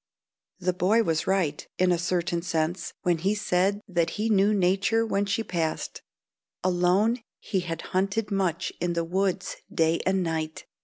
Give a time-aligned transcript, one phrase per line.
[0.65, 5.05] _The boy was right, in a certain sense, when he said that he knew nature
[5.05, 6.01] when she passed.
[6.63, 10.65] Alone, he had hunted much in the woods day and night.